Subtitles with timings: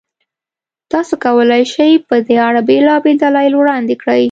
[0.91, 4.19] تاسو کولای شئ، په دې اړه بېلابېل دلایل وړاندې کړئ.